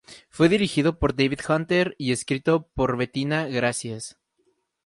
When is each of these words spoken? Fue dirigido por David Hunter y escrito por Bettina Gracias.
Fue 0.31 0.49
dirigido 0.49 0.97
por 0.97 1.15
David 1.15 1.41
Hunter 1.47 1.93
y 1.99 2.11
escrito 2.11 2.67
por 2.73 2.97
Bettina 2.97 3.45
Gracias. 3.45 4.17